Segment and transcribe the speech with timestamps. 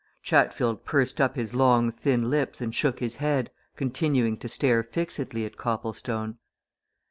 [0.23, 5.45] Chatfield pursed up his long thin lips and shook his head, continuing to stare fixedly
[5.45, 6.39] at Copplestone.